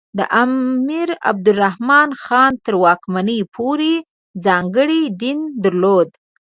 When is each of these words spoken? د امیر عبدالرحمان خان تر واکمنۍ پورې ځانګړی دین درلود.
د 0.17 0.19
امیر 0.43 1.09
عبدالرحمان 1.31 2.09
خان 2.23 2.51
تر 2.65 2.73
واکمنۍ 2.83 3.39
پورې 3.55 3.93
ځانګړی 4.45 5.01
دین 5.21 5.39
درلود. 5.63 6.09